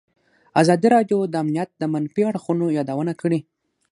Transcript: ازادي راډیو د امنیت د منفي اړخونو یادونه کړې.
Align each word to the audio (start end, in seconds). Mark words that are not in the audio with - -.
ازادي 0.61 0.87
راډیو 0.95 1.19
د 1.27 1.33
امنیت 1.43 1.69
د 1.77 1.83
منفي 1.93 2.21
اړخونو 2.31 2.65
یادونه 2.77 3.13
کړې. 3.21 3.39